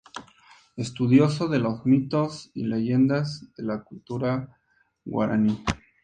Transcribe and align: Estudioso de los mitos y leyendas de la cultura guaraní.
Estudioso 0.77 1.47
de 1.47 1.59
los 1.59 1.85
mitos 1.85 2.49
y 2.55 2.63
leyendas 2.63 3.53
de 3.55 3.61
la 3.65 3.83
cultura 3.83 4.59
guaraní. 5.05 5.63